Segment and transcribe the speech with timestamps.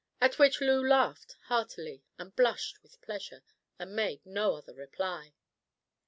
[0.19, 3.43] At which Loo laughed heartily, and blushed with pleasure,
[3.77, 5.35] and made no other reply.